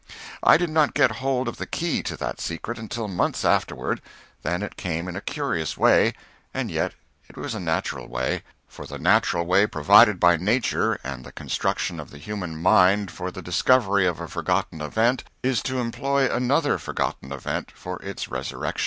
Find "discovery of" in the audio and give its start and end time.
13.43-14.19